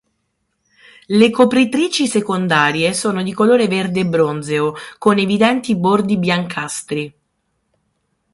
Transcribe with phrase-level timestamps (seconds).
[1.05, 7.13] Le copritrici secondarie sono di colore verde bronzeo con evidenti bordi biancastri.